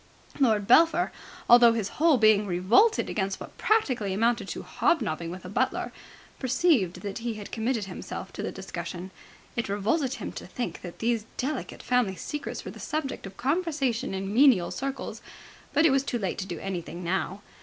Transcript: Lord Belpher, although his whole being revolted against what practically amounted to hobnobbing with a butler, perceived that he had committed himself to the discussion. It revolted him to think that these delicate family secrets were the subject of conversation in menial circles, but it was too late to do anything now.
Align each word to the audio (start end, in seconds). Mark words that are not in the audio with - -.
Lord 0.39 0.65
Belpher, 0.65 1.11
although 1.47 1.73
his 1.73 1.89
whole 1.99 2.17
being 2.17 2.47
revolted 2.47 3.07
against 3.07 3.39
what 3.39 3.55
practically 3.59 4.13
amounted 4.15 4.47
to 4.47 4.63
hobnobbing 4.63 5.29
with 5.29 5.45
a 5.45 5.47
butler, 5.47 5.91
perceived 6.39 7.01
that 7.01 7.19
he 7.19 7.35
had 7.35 7.51
committed 7.51 7.85
himself 7.85 8.33
to 8.33 8.41
the 8.41 8.51
discussion. 8.51 9.11
It 9.55 9.69
revolted 9.69 10.15
him 10.15 10.31
to 10.31 10.47
think 10.47 10.81
that 10.81 10.97
these 10.97 11.27
delicate 11.37 11.83
family 11.83 12.15
secrets 12.15 12.65
were 12.65 12.71
the 12.71 12.79
subject 12.79 13.27
of 13.27 13.37
conversation 13.37 14.15
in 14.15 14.33
menial 14.33 14.71
circles, 14.71 15.21
but 15.71 15.85
it 15.85 15.91
was 15.91 16.01
too 16.03 16.17
late 16.17 16.39
to 16.39 16.47
do 16.47 16.57
anything 16.57 17.03
now. 17.03 17.43